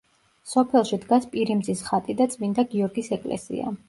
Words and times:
სოფელში 0.51 0.97
დგას 1.03 1.27
პირიმზის 1.35 1.83
ხატი 1.89 2.15
და 2.21 2.27
წმინდა 2.31 2.65
გიორგის 2.73 3.11
ეკლესია. 3.19 3.71